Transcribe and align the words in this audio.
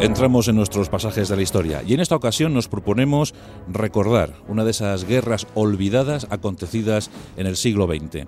Entramos 0.00 0.48
en 0.48 0.56
nuestros 0.56 0.88
pasajes 0.88 1.28
de 1.28 1.36
la 1.36 1.42
historia 1.42 1.82
y 1.86 1.92
en 1.92 2.00
esta 2.00 2.16
ocasión 2.16 2.54
nos 2.54 2.68
proponemos 2.68 3.34
recordar 3.70 4.32
una 4.48 4.64
de 4.64 4.70
esas 4.70 5.04
guerras 5.04 5.46
olvidadas 5.54 6.26
acontecidas 6.30 7.10
en 7.36 7.46
el 7.46 7.54
siglo 7.56 7.86
XX 7.86 8.26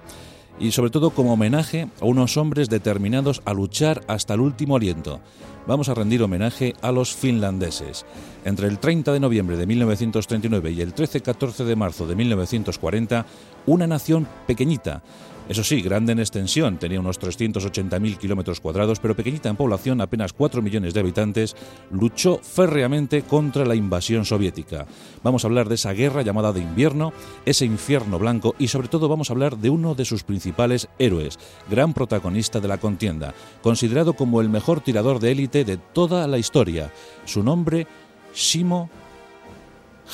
y 0.61 0.73
sobre 0.73 0.91
todo 0.91 1.11
como 1.11 1.33
homenaje 1.33 1.89
a 1.99 2.05
unos 2.05 2.37
hombres 2.37 2.69
determinados 2.69 3.41
a 3.47 3.55
luchar 3.55 4.03
hasta 4.07 4.35
el 4.35 4.41
último 4.41 4.77
aliento. 4.77 5.21
Vamos 5.67 5.89
a 5.89 5.95
rendir 5.95 6.23
homenaje 6.23 6.75
a 6.83 6.93
los 6.93 7.15
finlandeses. 7.15 8.05
Entre 8.45 8.69
el 8.69 8.79
30 8.79 9.13
de 9.13 9.21
noviembre 9.21 9.57
de 9.57 9.67
1939 9.67 10.73
y 10.73 10.81
el 10.83 10.95
13-14 10.95 11.65
de 11.65 11.77
marzo 11.77 12.07
de 12.07 12.17
1940, 12.17 13.25
una 13.65 13.87
nación 13.87 14.29
pequeñita, 14.47 15.03
eso 15.49 15.65
sí, 15.65 15.83
grande 15.83 16.13
en 16.13 16.21
extensión, 16.21 16.79
tenía 16.79 17.01
unos 17.01 17.21
380.000 17.21 18.17
kilómetros 18.17 18.61
cuadrados, 18.61 19.01
pero 19.01 19.17
pequeñita 19.17 19.49
en 19.49 19.57
población, 19.57 20.01
apenas 20.01 20.33
4 20.33 20.63
millones 20.63 20.95
de 20.95 21.01
habitantes, 21.01 21.57
luchó 21.91 22.39
férreamente 22.39 23.23
contra 23.23 23.65
la 23.65 23.75
invasión 23.75 24.25
soviética. 24.25 24.87
Vamos 25.23 25.45
a 25.45 25.49
hablar 25.49 25.69
de 25.69 25.75
esa 25.75 25.93
guerra 25.93 26.23
llamada 26.23 26.53
de 26.53 26.61
invierno, 26.61 27.13
ese 27.45 27.65
infierno 27.65 28.19
blanco 28.19 28.55
y 28.59 28.69
sobre 28.69 28.89
todo 28.89 29.09
vamos 29.09 29.31
a 29.31 29.33
hablar 29.33 29.59
de 29.59 29.71
uno 29.71 29.95
de 29.95 30.05
sus 30.05 30.23
principales 30.23 30.89
héroes, 30.99 31.39
gran 31.71 31.93
protagonista 31.93 32.61
de 32.61 32.69
la 32.69 32.79
contienda, 32.79 33.35
considerado 33.63 34.15
como 34.15 34.41
el 34.41 34.49
mejor 34.49 34.81
tirador 34.81 35.19
de 35.19 35.33
élite 35.33 35.65
de 35.65 35.77
toda 35.77 36.27
la 36.29 36.39
historia. 36.39 36.93
Su 37.25 37.43
nombre, 37.43 37.87
Shimo 38.35 38.91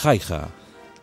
Haija. 0.02 0.48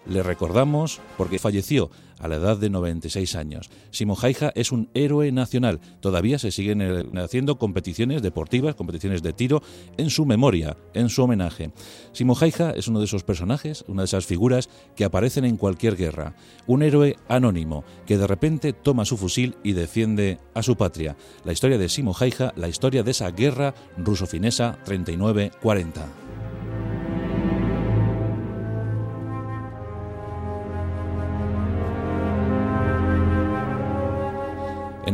Le 0.07 0.21
recordamos 0.21 0.99
porque 1.17 1.39
falleció 1.39 1.89
a 2.19 2.27
la 2.27 2.35
edad 2.35 2.57
de 2.57 2.69
96 2.69 3.35
años. 3.35 3.69
Simo 3.91 4.17
Haija 4.21 4.51
es 4.55 4.71
un 4.71 4.89
héroe 4.93 5.31
nacional. 5.31 5.79
Todavía 5.99 6.39
se 6.39 6.51
siguen 6.51 6.81
eh, 6.81 7.05
haciendo 7.17 7.57
competiciones 7.57 8.21
deportivas, 8.21 8.75
competiciones 8.75 9.21
de 9.21 9.33
tiro 9.33 9.61
en 9.97 10.09
su 10.09 10.25
memoria, 10.25 10.77
en 10.93 11.09
su 11.09 11.23
homenaje. 11.23 11.71
Simo 12.11 12.37
Haija 12.39 12.71
es 12.71 12.87
uno 12.87 12.99
de 12.99 13.05
esos 13.05 13.23
personajes, 13.23 13.85
una 13.87 14.03
de 14.03 14.05
esas 14.05 14.25
figuras 14.25 14.69
que 14.95 15.05
aparecen 15.05 15.45
en 15.45 15.57
cualquier 15.57 15.95
guerra. 15.95 16.35
Un 16.67 16.83
héroe 16.83 17.17
anónimo 17.27 17.83
que 18.05 18.17
de 18.17 18.27
repente 18.27 18.73
toma 18.73 19.05
su 19.05 19.17
fusil 19.17 19.55
y 19.63 19.73
defiende 19.73 20.39
a 20.53 20.63
su 20.63 20.75
patria. 20.75 21.15
La 21.43 21.51
historia 21.51 21.77
de 21.77 21.89
Simo 21.89 22.15
Haija, 22.19 22.53
la 22.55 22.67
historia 22.67 23.03
de 23.03 23.11
esa 23.11 23.31
guerra 23.31 23.73
ruso-finesa 23.97 24.77
39-40. 24.85 26.24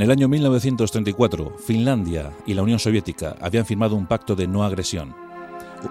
En 0.02 0.05
el 0.05 0.11
año 0.13 0.27
1934, 0.27 1.57
Finlandia 1.59 2.35
y 2.47 2.55
la 2.55 2.63
Unión 2.63 2.80
Soviética 2.80 3.35
habían 3.39 3.67
firmado 3.67 3.95
un 3.95 4.08
pacto 4.08 4.35
de 4.35 4.47
no 4.47 4.63
agresión, 4.63 5.13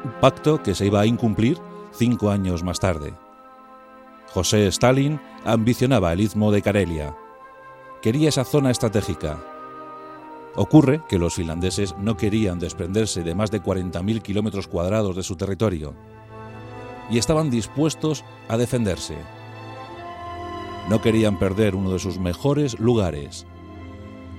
un 0.05 0.11
pacto 0.21 0.61
que 0.65 0.75
se 0.75 0.87
iba 0.87 1.01
a 1.01 1.07
incumplir 1.07 1.59
cinco 1.93 2.29
años 2.29 2.65
más 2.65 2.81
tarde. 2.81 3.15
José 4.33 4.67
Stalin 4.67 5.21
ambicionaba 5.45 6.13
el 6.13 6.23
istmo 6.23 6.51
de 6.51 6.61
Karelia. 6.61 7.15
Quería 8.03 8.31
esa 8.31 8.43
zona 8.43 8.73
estratégica. 8.73 9.39
Ocurre 10.57 11.03
que 11.09 11.21
los 11.21 11.35
finlandeses 11.35 11.95
no 11.97 12.17
querían 12.17 12.59
desprenderse 12.59 13.23
de 13.23 13.37
más 13.37 13.53
de 13.53 13.63
40.000 13.63 14.23
kilómetros 14.23 14.67
cuadrados 14.67 15.15
de 15.15 15.23
su 15.23 15.37
territorio 15.37 15.95
y 17.13 17.19
estaban 17.19 17.49
dispuestos 17.49 18.25
a 18.49 18.57
defenderse. 18.57 19.19
No 20.89 21.01
querían 21.01 21.39
perder 21.39 21.77
uno 21.77 21.93
de 21.93 22.01
sus 22.01 22.19
mejores 22.19 22.81
lugares, 22.81 23.47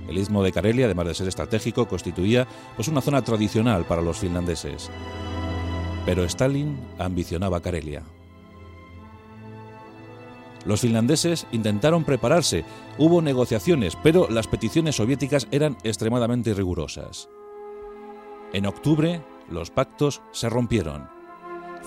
el 0.07 0.17
istmo 0.17 0.43
de 0.43 0.51
Karelia, 0.51 0.85
además 0.85 1.07
de 1.07 1.15
ser 1.15 1.27
estratégico, 1.27 1.87
constituía 1.87 2.47
pues 2.75 2.87
una 2.87 3.01
zona 3.01 3.21
tradicional 3.21 3.85
para 3.85 4.01
los 4.01 4.17
finlandeses. 4.17 4.89
Pero 6.05 6.23
Stalin 6.23 6.79
ambicionaba 6.97 7.61
Karelia. 7.61 8.03
Los 10.65 10.81
finlandeses 10.81 11.47
intentaron 11.51 12.03
prepararse, 12.03 12.65
hubo 12.97 13.21
negociaciones, 13.21 13.97
pero 14.03 14.27
las 14.29 14.47
peticiones 14.47 14.95
soviéticas 14.95 15.47
eran 15.51 15.77
extremadamente 15.83 16.53
rigurosas. 16.53 17.29
En 18.53 18.65
octubre, 18.65 19.23
los 19.49 19.71
pactos 19.71 20.21
se 20.31 20.49
rompieron. 20.49 21.09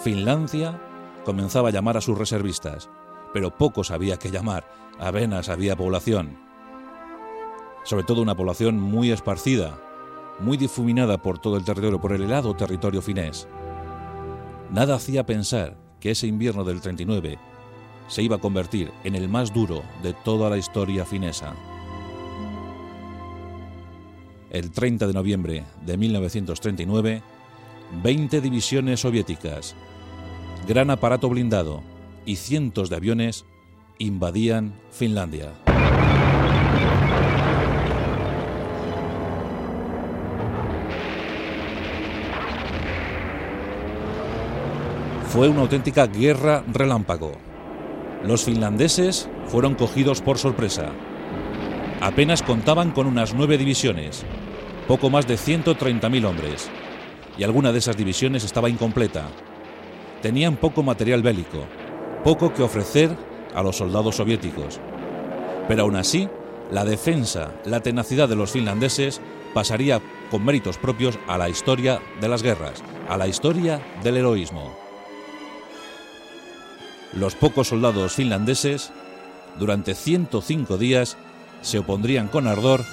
Finlandia 0.02 0.80
comenzaba 1.24 1.68
a 1.68 1.72
llamar 1.72 1.96
a 1.96 2.00
sus 2.00 2.18
reservistas, 2.18 2.90
pero 3.32 3.56
pocos 3.56 3.90
había 3.90 4.16
que 4.16 4.30
llamar, 4.30 4.68
apenas 4.98 5.48
había 5.48 5.76
población 5.76 6.43
sobre 7.84 8.04
todo 8.04 8.22
una 8.22 8.34
población 8.34 8.80
muy 8.80 9.12
esparcida, 9.12 9.78
muy 10.40 10.56
difuminada 10.56 11.18
por 11.18 11.38
todo 11.38 11.56
el 11.56 11.64
territorio, 11.64 12.00
por 12.00 12.12
el 12.12 12.22
helado 12.22 12.54
territorio 12.54 13.00
finés. 13.00 13.46
Nada 14.70 14.96
hacía 14.96 15.24
pensar 15.24 15.76
que 16.00 16.10
ese 16.10 16.26
invierno 16.26 16.64
del 16.64 16.80
39 16.80 17.38
se 18.08 18.22
iba 18.22 18.36
a 18.36 18.40
convertir 18.40 18.90
en 19.04 19.14
el 19.14 19.28
más 19.28 19.52
duro 19.52 19.82
de 20.02 20.12
toda 20.12 20.50
la 20.50 20.58
historia 20.58 21.04
finesa. 21.04 21.54
El 24.50 24.70
30 24.70 25.06
de 25.06 25.12
noviembre 25.12 25.64
de 25.84 25.96
1939, 25.96 27.22
20 28.02 28.40
divisiones 28.40 29.00
soviéticas, 29.00 29.74
gran 30.68 30.90
aparato 30.90 31.28
blindado 31.28 31.82
y 32.24 32.36
cientos 32.36 32.88
de 32.88 32.96
aviones 32.96 33.44
invadían 33.98 34.74
Finlandia. 34.90 35.52
Fue 45.34 45.48
una 45.48 45.62
auténtica 45.62 46.06
guerra 46.06 46.62
relámpago. 46.72 47.32
Los 48.22 48.44
finlandeses 48.44 49.28
fueron 49.46 49.74
cogidos 49.74 50.22
por 50.22 50.38
sorpresa. 50.38 50.92
Apenas 52.00 52.40
contaban 52.40 52.92
con 52.92 53.08
unas 53.08 53.34
nueve 53.34 53.58
divisiones, 53.58 54.24
poco 54.86 55.10
más 55.10 55.26
de 55.26 55.34
130.000 55.34 56.24
hombres, 56.24 56.70
y 57.36 57.42
alguna 57.42 57.72
de 57.72 57.80
esas 57.80 57.96
divisiones 57.96 58.44
estaba 58.44 58.70
incompleta. 58.70 59.26
Tenían 60.22 60.54
poco 60.54 60.84
material 60.84 61.20
bélico, 61.20 61.66
poco 62.22 62.54
que 62.54 62.62
ofrecer 62.62 63.10
a 63.56 63.62
los 63.64 63.78
soldados 63.78 64.14
soviéticos. 64.14 64.78
Pero 65.66 65.82
aún 65.82 65.96
así, 65.96 66.28
la 66.70 66.84
defensa, 66.84 67.54
la 67.64 67.80
tenacidad 67.80 68.28
de 68.28 68.36
los 68.36 68.52
finlandeses 68.52 69.20
pasaría 69.52 70.00
con 70.30 70.44
méritos 70.44 70.78
propios 70.78 71.18
a 71.26 71.38
la 71.38 71.48
historia 71.48 72.00
de 72.20 72.28
las 72.28 72.44
guerras, 72.44 72.84
a 73.08 73.16
la 73.16 73.26
historia 73.26 73.80
del 74.04 74.18
heroísmo. 74.18 74.83
Los 77.16 77.36
pocos 77.36 77.68
soldados 77.68 78.14
finlandeses, 78.14 78.90
durante 79.58 79.94
105 79.94 80.78
días, 80.78 81.16
se 81.62 81.78
opondrían 81.78 82.26
con 82.26 82.48
ardor 82.48 82.84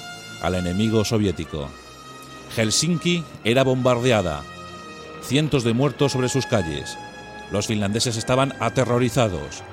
al 0.41 0.55
enemigo 0.55 1.03
soviético. 1.03 1.69
Helsinki 2.55 3.23
era 3.43 3.63
bombardeada, 3.63 4.43
cientos 5.23 5.63
de 5.63 5.73
muertos 5.73 6.11
sobre 6.11 6.29
sus 6.29 6.45
calles. 6.45 6.97
Los 7.51 7.67
finlandeses 7.67 8.15
estaban 8.15 8.53
aterrorizados. 8.59 9.63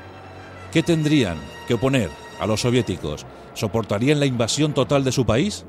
¿Qué 0.72 0.82
tendrían 0.82 1.36
que 1.66 1.74
oponer 1.74 2.10
a 2.40 2.46
los 2.46 2.62
soviéticos? 2.62 3.26
¿Soportarían 3.52 4.18
la 4.18 4.26
invasión 4.26 4.72
total 4.72 5.04
de 5.04 5.12
su 5.12 5.26
país? 5.26 5.66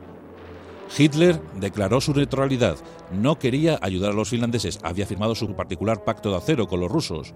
Hitler 0.98 1.42
declaró 1.60 2.02
su 2.02 2.14
neutralidad. 2.14 2.78
No 3.12 3.38
quería 3.38 3.78
ayudar 3.82 4.12
a 4.12 4.16
los 4.16 4.30
finlandeses. 4.30 4.80
Había 4.84 5.06
firmado 5.06 5.36
su 5.36 5.54
particular 5.56 6.04
pacto 6.04 6.32
de 6.32 6.38
acero 6.38 6.68
con 6.68 6.80
los 6.80 6.92
rusos. 6.92 7.34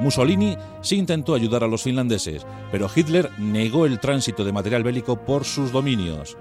Mussolini 0.00 0.56
sí 0.80 0.96
intentó 0.96 1.34
ayudar 1.34 1.62
a 1.62 1.68
los 1.68 1.82
finlandeses, 1.82 2.46
pero 2.72 2.90
Hitler 2.94 3.30
negó 3.38 3.84
el 3.84 4.00
tránsito 4.00 4.44
de 4.44 4.52
material 4.52 4.82
bélico 4.82 5.24
por 5.24 5.44
sus 5.44 5.72
dominios. 5.72 6.36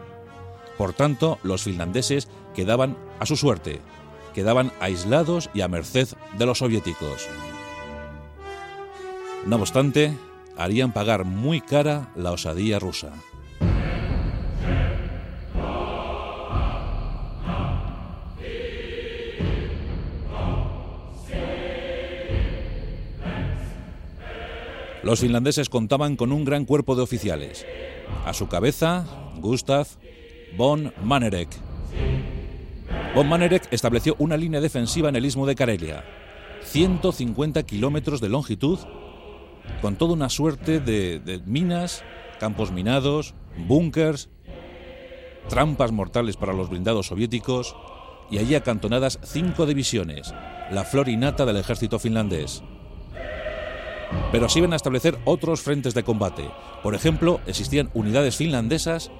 Por 0.78 0.94
tanto, 0.94 1.40
los 1.44 1.64
finlandeses 1.64 2.30
quedaban 2.56 2.98
a 3.20 3.26
su 3.26 3.36
suerte, 3.36 3.82
quedaban 4.34 4.72
aislados 4.80 5.50
y 5.54 5.62
a 5.62 5.68
merced 5.68 6.08
de 6.38 6.46
los 6.46 6.60
soviéticos. 6.60 7.28
No 9.46 9.58
obstante, 9.58 10.18
harían 10.58 10.94
pagar 10.94 11.26
muy 11.26 11.60
cara 11.60 12.12
la 12.16 12.32
osadía 12.32 12.80
rusa. 12.80 13.12
Los 25.02 25.22
finlandeses 25.22 25.70
contaban 25.70 26.16
con 26.16 26.32
un 26.32 26.44
gran 26.44 26.66
cuerpo 26.66 26.96
de 26.96 27.02
oficiales. 27.02 27.66
A 28.26 28.34
su 28.34 28.48
cabeza, 28.48 29.06
Gustav 29.38 29.88
von 30.58 30.94
Manerek. 31.04 31.50
Von 33.16 33.28
Manerek 33.28 33.72
estableció 33.72 34.16
una 34.20 34.36
línea 34.36 34.62
defensiva 34.62 35.10
en 35.10 35.16
el 35.16 35.26
istmo 35.26 35.46
de 35.46 35.56
Karelia, 35.56 36.04
150 36.64 37.64
kilómetros 37.64 38.20
de 38.20 38.30
longitud, 38.30 38.80
con 39.82 39.96
toda 39.96 40.14
una 40.14 40.30
suerte 40.30 40.80
de, 40.80 41.42
minas, 41.46 42.04
campos 42.40 42.72
minados, 42.72 43.34
búnkers, 43.68 44.30
trampas 45.48 45.92
mortales 45.92 46.36
para 46.36 46.54
los 46.54 46.70
blindados 46.70 47.08
soviéticos, 47.08 47.76
y 48.30 48.38
allí 48.38 48.54
acantonadas 48.54 49.20
cinco 49.24 49.66
divisiones, 49.66 50.34
la 50.72 50.84
florinata 50.84 51.46
del 51.46 51.58
ejército 51.58 51.98
finlandés. 52.00 52.64
Pero 54.32 54.50
se 54.50 54.60
iban 54.60 54.74
a 54.74 54.76
establecer 54.76 55.18
otros 55.26 55.62
frentes 55.62 55.94
de 55.94 56.04
combate. 56.04 56.50
Por 56.84 56.96
ejemplo, 56.96 57.40
existían 57.46 57.90
unidades 57.94 58.36
finlandesas 58.36 59.12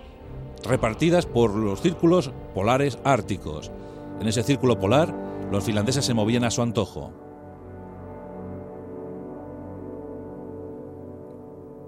repartidas 0.64 1.26
por 1.26 1.56
los 1.56 1.82
círculos 1.82 2.32
polares 2.54 3.00
árticos. 3.04 3.72
En 4.20 4.28
ese 4.28 4.44
círculo 4.44 4.80
polar, 4.80 5.14
los 5.52 5.64
finlandeses 5.64 6.06
se 6.06 6.14
movían 6.14 6.44
a 6.44 6.52
su 6.52 6.62
antojo. 6.62 7.14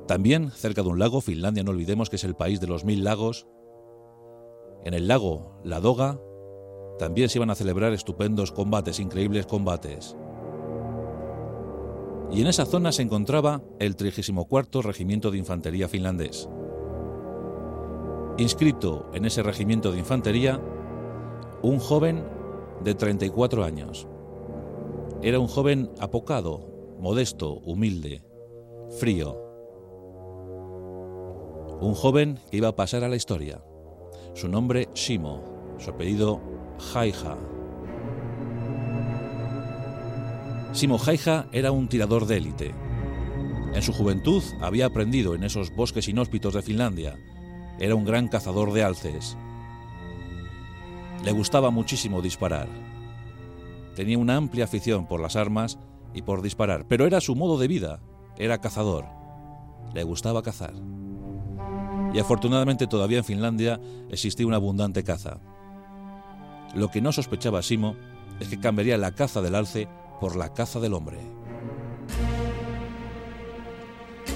También, 0.08 0.52
cerca 0.52 0.84
de 0.84 0.90
un 0.90 1.00
lago, 1.00 1.22
Finlandia 1.22 1.64
no 1.64 1.72
olvidemos 1.72 2.10
que 2.10 2.18
es 2.18 2.24
el 2.24 2.36
país 2.36 2.60
de 2.60 2.68
los 2.68 2.84
mil 2.84 3.04
lagos, 3.04 3.48
en 4.84 4.96
el 4.96 5.08
lago 5.08 5.60
Ladoga 5.64 6.20
también 6.98 7.30
se 7.30 7.38
iban 7.38 7.52
a 7.52 7.56
celebrar 7.56 7.94
estupendos 7.94 8.52
combates, 8.52 9.00
increíbles 9.00 9.46
combates. 9.46 10.16
Y 12.32 12.42
en 12.42 12.48
esa 12.48 12.66
zona 12.66 12.94
se 12.94 13.02
encontraba 13.02 13.62
el 13.80 13.98
34 13.98 14.82
Regimiento 14.82 15.32
de 15.32 15.38
Infantería 15.38 15.90
finlandés. 15.90 16.48
Inscrito 18.38 19.10
en 19.14 19.26
ese 19.26 19.44
regimiento 19.44 19.92
de 19.92 20.00
infantería, 20.00 20.62
un 21.62 21.80
joven 21.80 22.24
de 22.84 22.96
34 22.96 23.66
años. 23.66 24.08
Era 25.22 25.40
un 25.40 25.48
joven 25.48 25.92
apocado, 26.00 26.96
modesto, 27.00 27.56
humilde, 27.66 28.24
frío. 28.98 29.38
Un 31.82 31.94
joven 31.94 32.40
que 32.50 32.58
iba 32.58 32.70
a 32.70 32.76
pasar 32.76 33.04
a 33.04 33.10
la 33.10 33.18
historia. 33.18 33.62
Su 34.34 34.48
nombre 34.48 34.88
Shimo, 34.94 35.76
su 35.78 35.90
apellido 35.90 36.40
Jaija. 36.94 37.38
Simo 40.74 40.98
Jaija 40.98 41.48
era 41.52 41.72
un 41.72 41.88
tirador 41.88 42.26
de 42.26 42.38
élite. 42.38 42.74
En 43.74 43.82
su 43.82 43.94
juventud 43.94 44.44
había 44.62 44.86
aprendido 44.86 45.36
en 45.36 45.44
esos 45.44 45.74
bosques 45.76 46.08
inhóspitos 46.08 46.54
de 46.54 46.62
Finlandia. 46.62 47.18
Era 47.80 47.96
un 47.96 48.06
gran 48.06 48.28
cazador 48.28 48.74
de 48.74 48.84
alces. 48.84 49.38
Le 51.24 51.32
gustaba 51.32 51.72
muchísimo 51.72 52.22
disparar. 52.22 52.68
Tenía 53.96 54.18
una 54.18 54.36
amplia 54.36 54.66
afición 54.66 55.08
por 55.08 55.20
las 55.20 55.36
armas 55.36 55.78
y 56.14 56.22
por 56.22 56.42
disparar, 56.42 56.88
pero 56.88 57.06
era 57.06 57.22
su 57.22 57.36
modo 57.36 57.58
de 57.58 57.68
vida. 57.68 58.00
Era 58.38 58.60
cazador. 58.60 59.06
Le 59.94 60.04
gustaba 60.04 60.42
cazar 60.42 60.74
y 62.14 62.20
afortunadamente 62.20 62.88
todavía 62.88 63.20
en 63.20 63.24
Finlandia 63.24 63.80
existía 64.10 64.48
una 64.48 64.58
abundante 64.58 65.04
caza. 65.04 65.40
Lo 66.76 66.90
que 66.90 67.02
no 67.02 67.12
sospechaba 67.12 67.62
Simo 67.62 67.96
es 68.40 68.48
que 68.48 68.60
cambiaría 68.60 68.98
la 68.98 69.12
caza 69.12 69.42
del 69.42 69.56
alce 69.56 69.88
por 70.22 70.38
la 70.38 70.54
caza 70.54 70.80
del 70.80 70.94
hombre. 70.94 71.18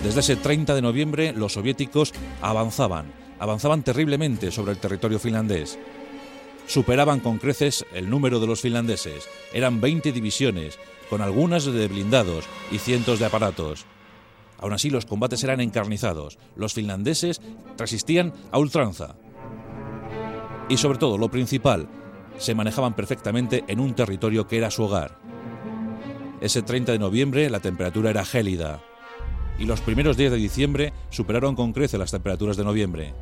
Desde 0.03 0.19
ese 0.19 0.35
30 0.35 0.75
de 0.75 0.81
noviembre 0.81 1.31
los 1.31 1.53
soviéticos 1.53 2.11
avanzaban, 2.41 3.13
avanzaban 3.39 3.83
terriblemente 3.83 4.51
sobre 4.51 4.73
el 4.73 4.79
territorio 4.79 5.19
finlandés. 5.19 5.79
Superaban 6.67 7.19
con 7.19 7.37
creces 7.37 7.85
el 7.93 8.09
número 8.09 8.39
de 8.39 8.47
los 8.47 8.61
finlandeses. 8.61 9.29
Eran 9.53 9.79
20 9.79 10.11
divisiones, 10.11 10.79
con 11.09 11.21
algunas 11.21 11.65
de 11.65 11.87
blindados 11.87 12.45
y 12.71 12.79
cientos 12.79 13.19
de 13.19 13.25
aparatos. 13.25 13.85
Aún 14.57 14.73
así, 14.73 14.89
los 14.89 15.05
combates 15.05 15.43
eran 15.43 15.61
encarnizados. 15.61 16.39
Los 16.55 16.73
finlandeses 16.73 17.41
resistían 17.77 18.33
a 18.51 18.57
ultranza. 18.57 19.15
Y 20.67 20.77
sobre 20.77 20.97
todo, 20.97 21.19
lo 21.19 21.29
principal, 21.29 21.87
se 22.39 22.55
manejaban 22.55 22.95
perfectamente 22.95 23.63
en 23.67 23.79
un 23.79 23.93
territorio 23.93 24.47
que 24.47 24.57
era 24.57 24.71
su 24.71 24.83
hogar. 24.83 25.34
Ese 26.41 26.61
30 26.61 26.91
de 26.91 26.99
noviembre 26.99 27.49
la 27.49 27.59
temperatura 27.59 28.09
era 28.09 28.25
gélida 28.25 28.81
y 29.57 29.65
los 29.65 29.81
primeros 29.81 30.17
días 30.17 30.31
de 30.31 30.37
diciembre 30.37 30.93
superaron 31.09 31.55
con 31.55 31.71
creces 31.71 31.99
las 31.99 32.11
temperaturas 32.11 32.57
de 32.57 32.63
noviembre. 32.63 33.13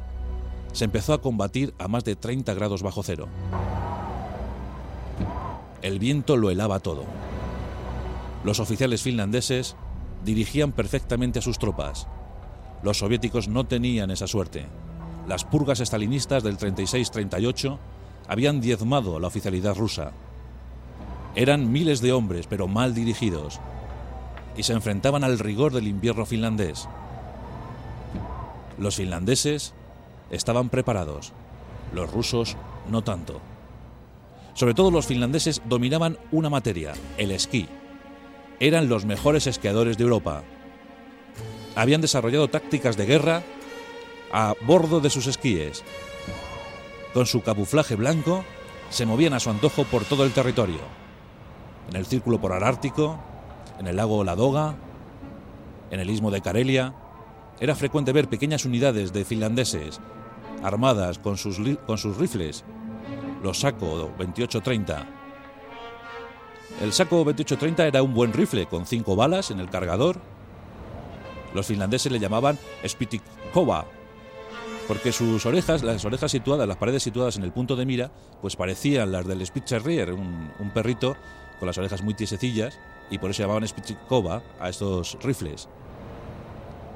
Se 0.71 0.86
empezó 0.86 1.13
a 1.13 1.21
combatir 1.21 1.74
a 1.77 1.88
más 1.88 2.04
de 2.04 2.15
30 2.15 2.54
grados 2.56 2.81
bajo 2.81 3.04
cero. 3.04 3.27
El 5.83 6.00
viento 6.00 6.38
lo 6.38 6.50
helaba 6.50 6.80
todo. 6.80 7.06
Los 8.44 8.60
oficiales 8.60 9.04
finlandeses 9.04 9.75
dirigían 10.25 10.71
perfectamente 10.71 11.39
a 11.39 11.42
sus 11.42 11.60
tropas. 11.60 12.07
Los 12.81 12.98
soviéticos 12.98 13.48
no 13.48 13.65
tenían 13.65 14.10
esa 14.10 14.27
suerte. 14.27 14.65
Las 15.27 15.45
purgas 15.45 15.80
estalinistas 15.80 16.44
del 16.44 16.57
36-38 16.57 17.77
habían 18.27 18.60
diezmado 18.60 19.18
a 19.18 19.19
la 19.19 19.27
oficialidad 19.27 19.75
rusa. 19.75 20.12
Eran 21.35 21.71
miles 21.71 22.01
de 22.01 22.12
hombres, 22.12 22.47
pero 22.47 22.68
mal 22.68 22.94
dirigidos, 22.94 23.59
y 24.56 24.63
se 24.63 24.74
enfrentaban 24.74 25.24
al 25.24 25.39
rigor 25.39 25.74
del 25.74 25.88
invierno 25.88 26.25
finlandés. 26.25 26.88
Los 28.77 28.95
finlandeses 28.95 29.74
estaban 30.30 30.69
preparados, 30.69 31.33
los 31.94 32.12
rusos 32.12 32.57
no 32.89 33.03
tanto. 33.03 33.41
Sobre 34.53 34.74
todo 34.74 34.91
los 34.91 35.07
finlandeses 35.07 35.62
dominaban 35.65 36.18
una 36.31 36.50
materia, 36.50 36.94
el 37.18 37.31
esquí 37.31 37.68
eran 38.59 38.88
los 38.88 39.03
mejores 39.03 39.45
esquiadores 39.45 39.97
de 39.97 40.06
Europa. 40.06 40.41
Habían 41.75 42.00
desarrollado 42.00 42.47
tácticas 42.47 42.95
de 42.95 43.06
guerra 43.06 43.44
a 44.31 44.53
bordo 44.62 45.01
de 45.01 45.09
sus 45.09 45.27
esquíes. 45.27 45.83
Con 47.13 47.25
su 47.25 47.41
camuflaje 47.41 47.95
blanco, 47.95 48.45
se 48.89 49.06
movían 49.06 49.33
a 49.33 49.41
su 49.41 49.50
antojo 49.50 49.83
por 49.83 50.06
todo 50.06 50.24
el 50.24 50.31
territorio. 50.31 51.02
En 51.89 51.95
el 51.95 52.06
círculo 52.06 52.39
polar 52.39 52.63
ártico, 52.63 53.19
en 53.80 53.88
el 53.88 53.95
lago 53.95 54.24
Ladoga, 54.24 54.75
en 55.91 56.00
el 56.00 56.09
istmo 56.09 56.31
de 56.31 56.41
Karelia, 56.41 56.94
era 57.59 57.75
frecuente 57.75 58.13
ver 58.13 58.30
pequeñas 58.30 58.65
unidades 58.65 59.13
de 59.13 59.25
finlandeses 59.25 60.00
armadas 60.63 61.19
con 61.19 61.38
sus, 61.38 61.59
con 61.85 61.97
sus 61.97 62.18
rifles, 62.18 62.63
los 63.44 63.59
Saco 63.59 64.12
2830, 64.18 65.07
el 66.81 66.91
saco 66.91 67.18
2830 67.18 67.88
era 67.88 68.03
un 68.03 68.13
buen 68.13 68.33
rifle 68.33 68.65
con 68.65 68.86
cinco 68.86 69.15
balas 69.15 69.51
en 69.51 69.60
el 69.60 69.69
cargador. 69.69 70.19
Los 71.53 71.67
finlandeses 71.67 72.12
le 72.12 72.19
llamaban 72.19 72.58
Spitikova, 72.86 73.86
porque 74.88 75.12
sus 75.12 75.46
orejas, 75.46 75.84
las 75.84 76.03
orejas 76.03 76.31
situadas, 76.31 76.67
las 76.67 76.77
paredes 76.77 77.03
situadas 77.03 77.38
en 77.38 77.43
el 77.43 77.51
punto 77.51 77.75
de 77.75 77.86
mira, 77.86 78.12
pues 78.41 78.55
parecían 78.55 79.12
las 79.12 79.27
del 79.27 79.46
Spitzerrier, 79.46 80.13
un, 80.13 80.51
un 80.60 80.72
perrito 80.72 81.15
con 81.63 81.67
las 81.67 81.77
orejas 81.77 82.03
muy 82.03 82.13
tiesecillas, 82.13 82.77
y 83.10 83.20
por 83.20 83.29
eso 83.29 83.41
llamaban 83.41 83.65
Spitikova 83.65 84.43
a 84.60 84.67
estos 84.67 85.17
rifles. 85.24 85.70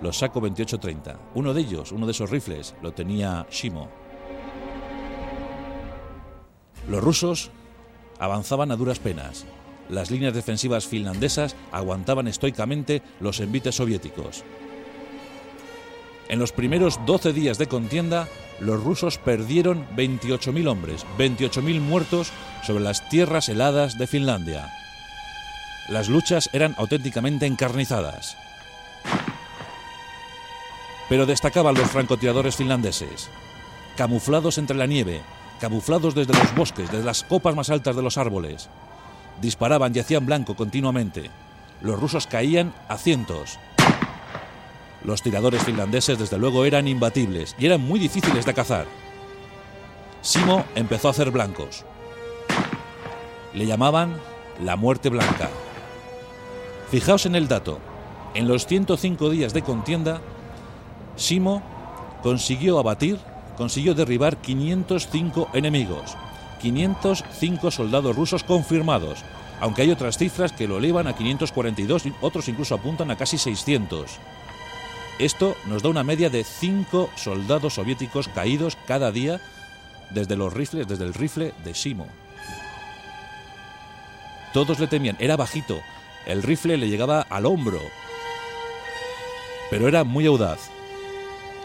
Los 0.02 0.18
saco 0.18 0.42
2830. 0.42 1.18
Uno 1.36 1.54
de 1.54 1.62
ellos, 1.62 1.94
uno 1.94 2.06
de 2.06 2.12
esos 2.12 2.30
rifles, 2.30 2.76
lo 2.82 2.92
tenía 2.92 3.48
Shimo. 3.50 3.88
Los 6.90 7.02
rusos 7.02 7.50
avanzaban 8.20 8.72
a 8.72 8.76
duras 8.76 9.00
penas 9.00 9.46
las 9.90 10.12
líneas 10.12 10.34
defensivas 10.34 10.86
finlandesas 10.86 11.56
aguantaban 11.72 12.28
estoicamente 12.28 13.02
los 13.22 13.40
envites 13.40 13.76
soviéticos. 13.76 14.44
En 16.30 16.40
los 16.40 16.52
primeros 16.52 17.00
12 17.06 17.32
días 17.32 17.58
de 17.58 17.68
contienda, 17.68 18.28
los 18.60 18.84
rusos 18.84 19.18
perdieron 19.18 19.88
28.000 19.96 20.68
hombres, 20.68 21.06
28.000 21.18 21.80
muertos 21.80 22.32
sobre 22.64 22.84
las 22.84 23.08
tierras 23.10 23.50
heladas 23.50 23.98
de 23.98 24.08
Finlandia. 24.08 24.72
Las 25.90 26.10
luchas 26.10 26.50
eran 26.52 26.76
auténticamente 26.78 27.46
encarnizadas. 27.46 28.36
Pero 31.08 31.26
destacaban 31.26 31.76
los 31.76 31.90
francotiradores 31.90 32.58
finlandeses, 32.58 33.30
camuflados 33.96 34.58
entre 34.58 34.76
la 34.76 34.86
nieve, 34.86 35.22
camuflados 35.62 36.14
desde 36.14 36.34
los 36.34 36.54
bosques, 36.56 36.92
desde 36.92 37.06
las 37.06 37.24
copas 37.24 37.56
más 37.56 37.70
altas 37.70 37.96
de 37.96 38.02
los 38.02 38.18
árboles, 38.18 38.68
disparaban 39.42 39.96
y 39.96 40.00
hacían 40.00 40.26
blanco 40.26 40.56
continuamente. 40.56 41.30
Los 41.82 42.00
rusos 42.00 42.28
caían 42.28 42.74
a 42.90 42.98
cientos. 42.98 43.60
Los 45.08 45.22
tiradores 45.22 45.64
finlandeses 45.64 46.20
desde 46.20 46.38
luego 46.38 46.66
eran 46.66 46.86
imbatibles 46.86 47.56
y 47.58 47.66
eran 47.66 47.80
muy 47.80 47.98
difíciles 47.98 48.46
de 48.46 48.54
cazar. 48.54 48.88
Simo 50.20 50.66
empezó 50.76 51.08
a 51.08 51.12
hacer 51.12 51.32
blancos. 51.32 51.86
Le 53.54 53.66
llamaban 53.66 54.18
la 54.62 54.76
muerte 54.76 55.08
blanca. 55.08 55.50
Fijaos 56.92 57.26
en 57.26 57.36
el 57.36 57.48
dato. 57.48 57.80
En 58.34 58.50
los 58.50 58.68
105 58.68 59.30
días 59.30 59.54
de 59.54 59.62
contienda, 59.62 60.20
Simo 61.16 61.64
consiguió 62.22 62.78
abatir, 62.78 63.18
consiguió 63.56 63.96
derribar 63.96 64.36
505 64.36 65.52
enemigos. 65.54 66.18
505 66.62 67.72
soldados 67.72 68.14
rusos 68.14 68.44
confirmados, 68.44 69.24
aunque 69.62 69.84
hay 69.84 69.92
otras 69.92 70.18
cifras 70.18 70.52
que 70.52 70.68
lo 70.68 70.80
elevan 70.80 71.08
a 71.08 71.16
542 71.16 72.08
y 72.08 72.14
otros 72.20 72.50
incluso 72.50 72.76
apuntan 72.76 73.10
a 73.10 73.16
casi 73.16 73.38
600. 73.38 74.20
Esto 75.20 75.58
nos 75.66 75.82
da 75.82 75.90
una 75.90 76.04
media 76.04 76.30
de 76.30 76.44
5 76.44 77.10
soldados 77.16 77.74
soviéticos 77.76 78.28
caídos 78.28 78.78
cada 78.86 79.12
día 79.12 79.42
desde 80.12 80.36
los 80.36 80.54
rifles, 80.54 80.88
desde 80.88 81.06
el 81.06 81.14
rifle 81.16 81.54
de 81.64 81.74
Simo. 81.74 82.08
Todos 84.54 84.80
le 84.80 84.88
temían, 84.88 85.18
era 85.20 85.36
bajito, 85.36 85.82
el 86.28 86.44
rifle 86.44 86.78
le 86.78 86.88
llegaba 86.88 87.22
al 87.22 87.48
hombro, 87.48 87.82
pero 89.72 89.88
era 89.88 90.04
muy 90.04 90.28
audaz. 90.28 90.70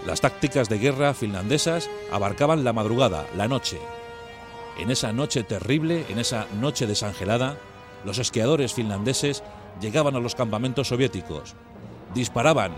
Las 0.07 0.21
tácticas 0.23 0.69
de 0.69 0.79
guerra 0.79 1.13
finlandesas 1.13 1.91
abarcaban 2.11 2.65
la 2.65 2.73
madrugada, 2.73 3.27
la 3.37 3.49
noche. 3.49 3.79
En 4.79 4.91
esa 4.91 5.13
noche 5.13 5.45
terrible, 5.45 6.07
en 6.09 6.19
esa 6.19 6.47
noche 6.59 6.87
desangelada, 6.87 7.59
los 8.05 8.19
esquiadores 8.19 8.73
finlandeses 8.73 9.43
llegaban 9.81 10.17
a 10.17 10.21
los 10.21 10.35
campamentos 10.35 10.89
soviéticos, 10.89 11.55
disparaban, 12.15 12.73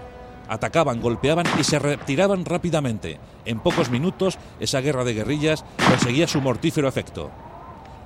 atacaban, 0.48 1.00
golpeaban 1.00 1.46
y 1.58 1.64
se 1.64 1.78
retiraban 1.78 2.44
rápidamente. 2.44 3.18
En 3.44 3.60
pocos 3.60 3.90
minutos, 3.90 4.38
esa 4.60 4.80
guerra 4.80 5.04
de 5.04 5.14
guerrillas 5.14 5.64
conseguía 5.88 6.28
su 6.28 6.40
mortífero 6.40 6.88
efecto. 6.88 7.30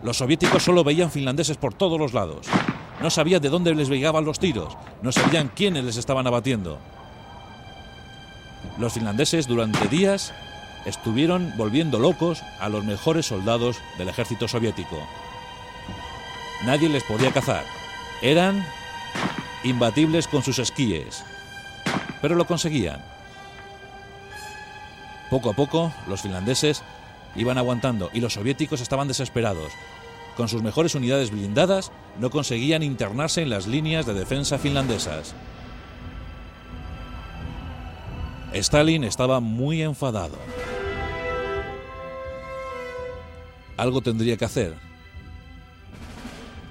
Los 0.02 0.18
soviéticos 0.18 0.62
solo 0.62 0.84
veían 0.84 1.10
finlandeses 1.10 1.56
por 1.56 1.74
todos 1.74 1.98
los 1.98 2.12
lados. 2.12 2.46
No 3.00 3.10
sabían 3.10 3.42
de 3.42 3.48
dónde 3.48 3.74
les 3.74 3.88
llegaban 3.88 4.24
los 4.24 4.38
tiros, 4.38 4.76
no 5.02 5.12
sabían 5.12 5.50
quiénes 5.54 5.84
les 5.84 5.96
estaban 5.96 6.26
abatiendo. 6.26 6.78
Los 8.78 8.92
finlandeses 8.92 9.46
durante 9.46 9.88
días 9.88 10.32
estuvieron 10.84 11.52
volviendo 11.56 11.98
locos 11.98 12.42
a 12.60 12.68
los 12.68 12.84
mejores 12.84 13.26
soldados 13.26 13.78
del 13.98 14.08
ejército 14.08 14.48
soviético. 14.48 14.98
Nadie 16.64 16.88
les 16.88 17.04
podía 17.04 17.32
cazar. 17.32 17.64
Eran 18.22 18.64
imbatibles 19.64 20.26
con 20.26 20.42
sus 20.42 20.58
esquíes. 20.58 21.24
Pero 22.20 22.34
lo 22.34 22.46
conseguían. 22.46 23.02
Poco 25.30 25.50
a 25.50 25.52
poco, 25.54 25.92
los 26.06 26.22
finlandeses 26.22 26.82
iban 27.36 27.58
aguantando 27.58 28.10
y 28.12 28.20
los 28.20 28.34
soviéticos 28.34 28.80
estaban 28.80 29.08
desesperados. 29.08 29.72
Con 30.36 30.48
sus 30.48 30.62
mejores 30.62 30.94
unidades 30.94 31.30
blindadas, 31.30 31.92
no 32.18 32.30
conseguían 32.30 32.82
internarse 32.82 33.42
en 33.42 33.50
las 33.50 33.66
líneas 33.66 34.06
de 34.06 34.14
defensa 34.14 34.58
finlandesas. 34.58 35.34
Stalin 38.52 39.04
estaba 39.04 39.40
muy 39.40 39.82
enfadado. 39.82 40.38
Algo 43.76 44.00
tendría 44.00 44.36
que 44.36 44.44
hacer. 44.44 44.74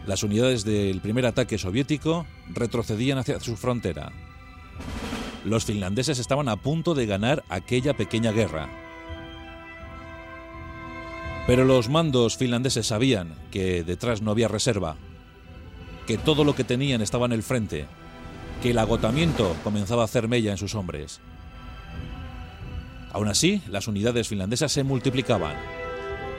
Las 0.06 0.24
unidades 0.24 0.64
del 0.64 1.02
primer 1.02 1.26
ataque 1.26 1.58
soviético 1.58 2.26
retrocedían 2.50 3.18
hacia 3.18 3.40
su 3.40 3.56
frontera. 3.56 4.12
Los 5.46 5.66
finlandeses 5.66 6.20
estaban 6.20 6.50
a 6.50 6.58
punto 6.58 6.94
de 6.94 7.06
ganar 7.06 7.44
aquella 7.50 7.96
pequeña 7.96 8.32
guerra. 8.32 8.70
Pero 11.46 11.64
los 11.64 11.88
mandos 11.88 12.36
finlandeses 12.36 12.88
sabían 12.88 13.36
que 13.52 13.84
detrás 13.84 14.22
no 14.22 14.32
había 14.32 14.50
reserva, 14.50 14.98
que 16.06 16.18
todo 16.18 16.44
lo 16.44 16.56
que 16.56 16.66
tenían 16.66 17.02
estaba 17.02 17.26
en 17.26 17.32
el 17.32 17.44
frente, 17.44 17.86
que 18.62 18.72
el 18.72 18.80
agotamiento 18.80 19.56
comenzaba 19.64 20.02
a 20.02 20.06
hacer 20.06 20.28
mella 20.28 20.52
en 20.52 20.58
sus 20.58 20.76
hombres. 20.76 21.22
Aún 23.14 23.30
así, 23.30 23.62
las 23.70 23.88
unidades 23.88 24.28
finlandesas 24.28 24.72
se 24.72 24.84
multiplicaban. 24.84 25.56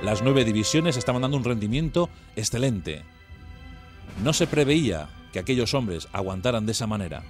Las 0.02 0.23
nueve 0.23 0.45
divisiones 0.45 0.97
estaban 0.97 1.23
dando 1.23 1.37
un 1.37 1.45
rendimiento 1.45 2.11
excelente. 2.37 3.02
No 4.23 4.33
se 4.33 4.47
preveía 4.47 5.09
que 5.33 5.38
aquellos 5.38 5.75
hombres 5.75 6.09
aguantaran 6.12 6.67
de 6.67 6.73
esa 6.73 6.87
manera. 6.87 7.23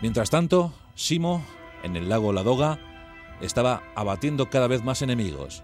Mientras 0.00 0.30
tanto, 0.30 0.72
Simo, 0.94 1.44
en 1.82 1.96
el 1.96 2.08
lago 2.08 2.32
Ladoga, 2.32 2.78
estaba 3.40 3.82
abatiendo 3.94 4.48
cada 4.48 4.66
vez 4.66 4.82
más 4.82 5.02
enemigos. 5.02 5.62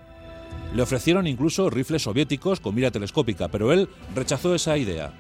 Le 0.75 0.83
ofrecieron 0.83 1.27
incluso 1.27 1.71
rifles 1.71 2.03
soviéticos 2.03 2.61
con 2.61 2.75
mira 2.75 2.91
telescópica, 2.91 3.49
pero 3.49 3.73
él 3.73 3.89
rechazó 4.15 4.55
esa 4.55 4.77
idea. 4.77 5.13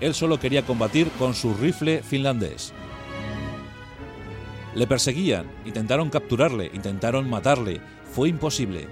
Él 0.00 0.14
solo 0.14 0.38
quería 0.38 0.64
combatir 0.64 1.10
con 1.18 1.34
su 1.34 1.54
rifle 1.54 2.02
finlandés. 2.02 2.72
Le 4.74 4.86
perseguían, 4.86 5.50
intentaron 5.64 6.10
capturarle, 6.10 6.70
intentaron 6.72 7.28
matarle. 7.28 7.80
Fue 8.12 8.28
imposible. 8.28 8.88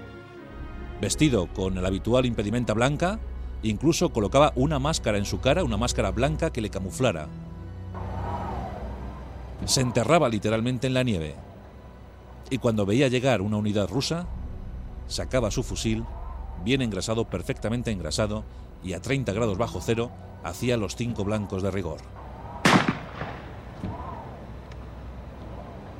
Vestido 1.01 1.47
con 1.47 1.77
el 1.77 1.85
habitual 1.85 2.25
impedimenta 2.25 2.73
blanca, 2.73 3.19
incluso 3.63 4.11
colocaba 4.11 4.51
una 4.55 4.77
máscara 4.77 5.17
en 5.17 5.25
su 5.25 5.39
cara, 5.39 5.63
una 5.63 5.77
máscara 5.77 6.11
blanca 6.11 6.51
que 6.51 6.61
le 6.61 6.69
camuflara. 6.69 7.29
Se 9.65 9.81
enterraba 9.81 10.29
literalmente 10.29 10.87
en 10.87 10.93
la 10.93 11.03
nieve. 11.03 11.35
Y 12.49 12.57
cuando 12.57 12.85
veía 12.85 13.07
llegar 13.07 13.41
una 13.41 13.57
unidad 13.57 13.89
rusa, 13.89 14.25
sacaba 15.07 15.51
su 15.51 15.63
fusil, 15.63 16.05
bien 16.63 16.81
engrasado, 16.81 17.25
perfectamente 17.25 17.91
engrasado, 17.91 18.43
y 18.83 18.93
a 18.93 19.01
30 19.01 19.33
grados 19.33 19.57
bajo 19.57 19.81
cero, 19.81 20.11
hacía 20.43 20.77
los 20.77 20.95
cinco 20.95 21.23
blancos 21.23 21.61
de 21.61 21.71
rigor. 21.71 21.99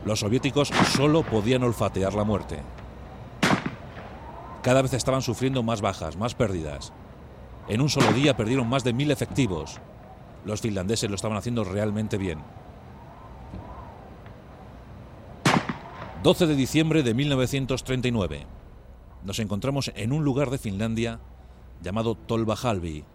Los 0.05 0.21
soviéticos 0.21 0.69
solo 0.95 1.23
podían 1.23 1.63
olfatear 1.63 2.13
la 2.13 2.23
muerte. 2.23 2.61
Cada 4.63 4.81
vez 4.81 4.93
estaban 4.93 5.21
sufriendo 5.21 5.61
más 5.61 5.81
bajas, 5.81 6.17
más 6.17 6.35
pérdidas. 6.35 6.93
En 7.67 7.81
un 7.81 7.89
solo 7.89 8.11
día 8.13 8.35
perdieron 8.35 8.67
más 8.67 8.83
de 8.83 8.93
mil 8.93 9.11
efectivos. 9.11 9.79
Los 10.45 10.61
finlandeses 10.61 11.09
lo 11.09 11.15
estaban 11.15 11.37
haciendo 11.37 11.63
realmente 11.63 12.17
bien. 12.17 12.39
12 16.23 16.47
de 16.47 16.55
diciembre 16.55 17.03
de 17.03 17.13
1939. 17.13 18.45
Nos 19.23 19.39
encontramos 19.39 19.91
en 19.95 20.11
un 20.11 20.23
lugar 20.23 20.49
de 20.49 20.57
Finlandia 20.57 21.19
llamado 21.81 22.15
Tolvajalvi. 22.15 23.05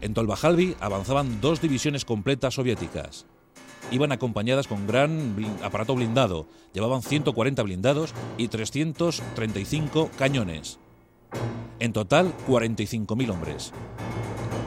En 0.00 0.14
Tolvajalvi 0.14 0.76
avanzaban 0.80 1.40
dos 1.40 1.60
divisiones 1.60 2.04
completas 2.04 2.54
soviéticas 2.54 3.26
iban 3.90 4.12
acompañadas 4.12 4.66
con 4.66 4.86
gran 4.86 5.36
aparato 5.62 5.94
blindado. 5.94 6.46
Llevaban 6.72 7.02
140 7.02 7.62
blindados 7.62 8.14
y 8.36 8.48
335 8.48 10.10
cañones. 10.18 10.78
En 11.78 11.92
total, 11.92 12.32
45.000 12.48 13.30
hombres. 13.30 13.72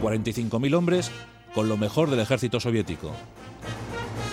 45.000 0.01 0.75
hombres 0.75 1.12
con 1.54 1.68
lo 1.68 1.78
mejor 1.78 2.10
del 2.10 2.20
ejército 2.20 2.60
soviético. 2.60 3.12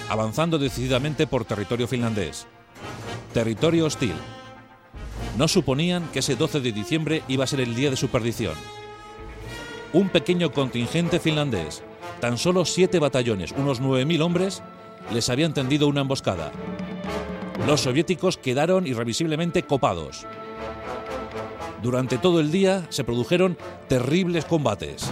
Avanzando 0.09 0.59
decididamente 0.59 1.27
por 1.27 1.45
territorio 1.45 1.89
finlandés. 1.89 2.47
Territorio 3.35 3.87
hostil. 3.87 4.15
No 5.37 5.49
suponían 5.49 6.07
que 6.13 6.21
ese 6.21 6.37
12 6.37 6.61
de 6.61 6.73
diciembre 6.73 7.23
iba 7.27 7.45
a 7.45 7.47
ser 7.49 7.61
el 7.61 7.75
día 7.75 7.91
de 7.91 7.97
su 7.97 8.09
perdición. 8.09 8.55
Un 9.93 10.09
pequeño 10.09 10.53
contingente 10.53 11.19
finlandés, 11.19 11.83
tan 12.21 12.39
solo 12.39 12.65
siete 12.65 12.99
batallones, 13.01 13.53
unos 13.53 13.83
9.000 13.83 14.23
hombres, 14.23 14.63
les 15.13 15.29
habían 15.29 15.55
tendido 15.55 15.89
una 15.89 16.03
emboscada. 16.03 16.53
Los 17.67 17.81
soviéticos 17.81 18.37
quedaron 18.37 18.87
irrevisiblemente 18.87 19.65
copados. 19.65 20.25
Durante 21.83 22.17
todo 22.17 22.41
el 22.41 22.53
día 22.53 22.87
se 22.91 23.05
produjeron 23.05 23.59
terribles 23.89 24.45
combates. 24.45 25.11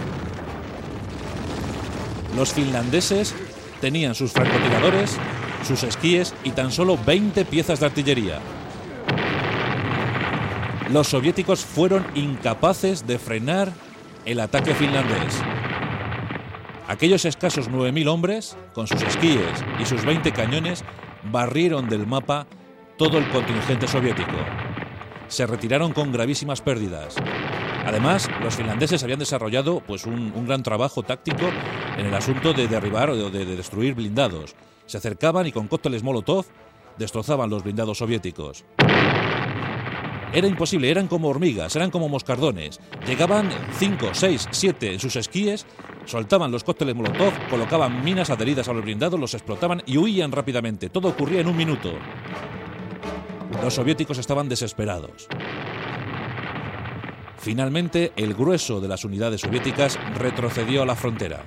Los 2.35 2.53
finlandeses 2.53 3.33
tenían 3.85 4.15
sus 4.15 4.31
francotiradores, 4.31 5.15
sus 5.63 5.83
esquíes 5.83 6.33
y 6.43 6.49
tan 6.49 6.71
solo 6.71 6.97
20 7.05 7.45
piezas 7.45 7.79
de 7.79 7.85
artillería. 7.85 8.39
Los 10.91 11.09
soviéticos 11.09 11.63
fueron 11.63 12.03
incapaces 12.15 13.05
de 13.05 13.19
frenar 13.19 13.71
el 14.25 14.39
ataque 14.39 14.73
finlandés. 14.73 15.39
Aquellos 16.87 17.25
escasos 17.25 17.69
9.000 17.69 18.07
hombres, 18.07 18.57
con 18.73 18.87
sus 18.87 19.03
esquíes 19.03 19.63
y 19.79 19.85
sus 19.85 20.03
20 20.03 20.31
cañones, 20.31 20.83
barrieron 21.31 21.87
del 21.87 22.07
mapa 22.07 22.47
todo 22.97 23.19
el 23.19 23.29
contingente 23.29 23.87
soviético. 23.87 24.37
Se 25.27 25.45
retiraron 25.45 25.93
con 25.93 26.11
gravísimas 26.11 26.59
pérdidas. 26.59 27.17
Además, 27.85 28.31
los 28.41 28.55
finlandeses 28.55 29.03
habían 29.03 29.19
desarrollado 29.19 29.79
pues, 29.85 30.07
un, 30.07 30.47
gran 30.47 30.63
trabajo 30.63 31.03
táctico 31.03 31.45
en 31.97 32.05
el 32.05 32.13
asunto 32.13 32.53
de 32.53 32.67
derribar 32.67 33.09
o 33.09 33.29
de, 33.29 33.45
de 33.45 33.55
destruir 33.55 33.95
blindados. 33.95 34.55
Se 34.85 34.97
acercaban 34.97 35.47
y 35.47 35.51
con 35.51 35.67
cócteles 35.67 36.03
Molotov 36.03 36.45
destrozaban 36.97 37.49
los 37.49 37.63
blindados 37.63 37.97
soviéticos. 37.97 38.65
Era 40.35 40.47
imposible, 40.47 40.91
eran 40.91 41.07
como 41.07 41.29
hormigas, 41.29 41.75
eran 41.77 41.91
como 41.91 42.09
moscardones. 42.09 42.81
Llegaban 43.07 43.49
5, 43.77 44.09
6, 44.11 44.49
7 44.51 44.93
en 44.93 44.99
sus 44.99 45.15
esquíes, 45.15 45.65
soltaban 46.05 46.51
los 46.51 46.65
cócteles 46.65 46.93
Molotov, 46.93 47.31
colocaban 47.49 48.03
minas 48.03 48.29
adheridas 48.29 48.67
a 48.67 48.73
los 48.73 48.83
blindados, 48.83 49.17
los 49.19 49.33
explotaban 49.33 49.81
y 49.85 49.97
huían 49.97 50.33
rápidamente. 50.33 50.89
Todo 50.89 51.07
ocurría 51.07 51.39
en 51.39 51.47
un 51.47 51.55
minuto. 51.55 51.93
Los 53.63 53.75
soviéticos 53.75 54.17
estaban 54.17 54.49
desesperados. 54.49 55.27
Finalmente, 57.37 58.11
el 58.17 58.33
grueso 58.33 58.81
de 58.81 58.87
las 58.87 59.05
unidades 59.05 59.41
soviéticas 59.41 59.97
retrocedió 60.15 60.81
a 60.81 60.85
la 60.85 60.95
frontera. 60.95 61.43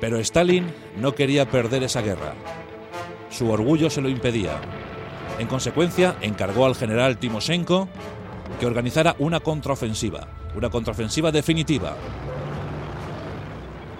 Pero 0.00 0.18
Stalin 0.18 0.66
no 0.96 1.14
quería 1.14 1.50
perder 1.50 1.82
esa 1.82 2.02
guerra. 2.02 2.34
Su 3.30 3.50
orgullo 3.50 3.90
se 3.90 4.00
lo 4.00 4.08
impedía. 4.08 4.60
En 5.38 5.46
consecuencia, 5.46 6.16
encargó 6.20 6.66
al 6.66 6.74
general 6.74 7.18
Timoshenko 7.18 7.88
que 8.58 8.66
organizara 8.66 9.14
una 9.18 9.40
contraofensiva, 9.40 10.28
una 10.56 10.70
contraofensiva 10.70 11.30
definitiva. 11.30 11.96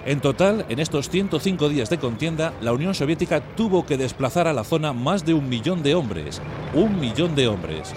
En 0.06 0.20
total, 0.20 0.64
en 0.68 0.78
estos 0.78 1.10
105 1.10 1.68
días 1.68 1.90
de 1.90 1.98
contienda, 1.98 2.54
la 2.62 2.72
Unión 2.72 2.94
Soviética 2.94 3.40
tuvo 3.40 3.84
que 3.84 3.98
desplazar 3.98 4.48
a 4.48 4.54
la 4.54 4.64
zona 4.64 4.94
más 4.94 5.26
de 5.26 5.34
un 5.34 5.48
millón 5.48 5.82
de 5.82 5.94
hombres. 5.94 6.40
Un 6.72 6.98
millón 6.98 7.34
de 7.34 7.46
hombres. 7.46 7.92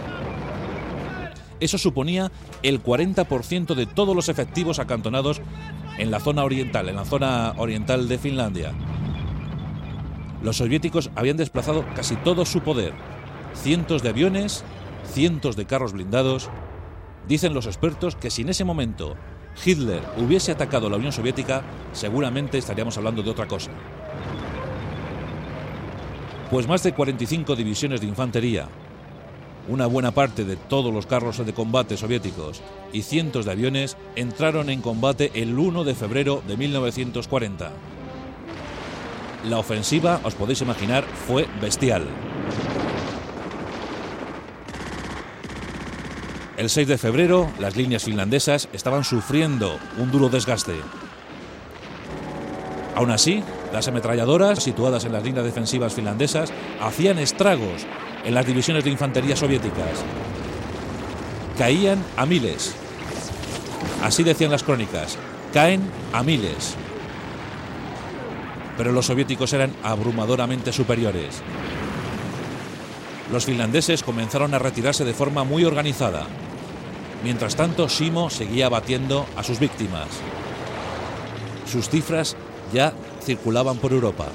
Eso 1.62 1.78
suponía 1.78 2.32
el 2.64 2.84
40% 2.84 3.76
de 3.76 3.86
todos 3.86 4.16
los 4.16 4.28
efectivos 4.30 4.80
acantonados 4.80 5.42
en 5.98 6.12
la 6.12 6.20
zona 6.20 6.44
oriental, 6.44 6.90
en 6.90 6.96
la 6.96 7.06
zona 7.06 7.54
oriental 7.58 8.08
de 8.08 8.18
Finlandia. 8.18 8.74
Los 10.42 10.58
soviéticos 10.58 11.12
habían 11.16 11.38
desplazado 11.38 11.86
casi 11.96 12.16
todo 12.16 12.46
su 12.46 12.62
poder. 12.62 12.94
Cientos 13.54 14.02
de 14.02 14.10
aviones, 14.10 14.64
cientos 15.06 15.56
de 15.56 15.66
carros 15.66 15.94
blindados. 15.94 16.50
Dicen 17.28 17.54
los 17.54 17.68
expertos 17.68 18.16
que 18.16 18.32
si 18.32 18.42
en 18.42 18.50
ese 18.50 18.64
momento 18.64 19.16
Hitler 19.64 20.02
hubiese 20.18 20.52
atacado 20.52 20.90
la 20.90 20.98
Unión 20.98 21.12
Soviética, 21.12 21.62
seguramente 21.92 22.58
estaríamos 22.58 22.98
hablando 22.98 23.22
de 23.22 23.30
otra 23.30 23.48
cosa. 23.48 23.72
Pues 26.50 26.68
más 26.68 26.84
de 26.84 26.94
45 26.94 27.56
divisiones 27.56 28.02
de 28.02 28.08
infantería, 28.08 28.68
una 29.68 29.86
buena 29.86 30.12
parte 30.12 30.46
de 30.46 30.56
todos 30.56 30.94
los 30.94 31.06
carros 31.06 31.46
de 31.46 31.54
combate 31.54 31.98
soviéticos 31.98 32.62
y 32.94 33.04
cientos 33.04 33.46
de 33.46 33.52
aviones 33.52 33.98
entraron 34.16 34.70
en 34.70 34.82
combate 34.82 35.32
el 35.36 35.58
1 35.58 35.84
de 35.84 35.96
febrero 35.96 36.42
de 36.48 36.58
1940. 36.58 37.72
La 39.50 39.58
ofensiva, 39.58 40.20
os 40.24 40.36
podéis 40.36 40.62
imaginar, 40.62 41.04
fue 41.04 41.48
bestial. 41.62 42.06
El 46.58 46.70
6 46.70 46.88
de 46.88 46.98
febrero, 46.98 47.50
las 47.60 47.76
líneas 47.76 48.04
finlandesas 48.04 48.70
estaban 48.72 49.04
sufriendo 49.04 49.80
un 49.98 50.12
duro 50.12 50.30
desgaste. 50.30 50.76
Aún 52.94 53.10
así, 53.10 53.44
las 53.74 53.88
ametralladoras 53.88 54.62
situadas 54.62 55.06
en 55.06 55.14
las 55.14 55.24
líneas 55.24 55.46
defensivas 55.46 55.94
finlandesas 55.94 56.54
hacían 56.82 57.18
estragos 57.18 57.88
en 58.26 58.34
las 58.34 58.46
divisiones 58.46 58.84
de 58.84 58.92
infantería 58.92 59.36
soviéticas. 59.36 60.04
Caían 61.58 62.04
a 62.18 62.26
miles. 62.26 62.76
Así 64.04 64.24
decían 64.24 64.52
las 64.52 64.64
crónicas, 64.64 65.18
caen 65.54 65.82
a 66.14 66.24
miles. 66.24 66.76
Pero 68.78 68.92
los 68.92 69.06
soviéticos 69.06 69.54
eran 69.54 69.74
abrumadoramente 69.84 70.74
superiores. 70.74 71.42
Los 73.32 73.46
finlandeses 73.46 74.04
comenzaron 74.04 74.54
a 74.54 74.60
retirarse 74.60 75.06
de 75.06 75.14
forma 75.14 75.44
muy 75.44 75.64
organizada. 75.64 76.26
Mientras 77.24 77.56
tanto, 77.56 77.88
Simo 77.88 78.30
seguía 78.30 78.68
batiendo 78.68 79.28
a 79.38 79.44
sus 79.44 79.60
víctimas. 79.60 80.08
Sus 81.72 81.90
cifras 81.90 82.36
ya 82.74 82.94
circulaban 83.24 83.78
por 83.78 83.94
Europa. 83.94 84.28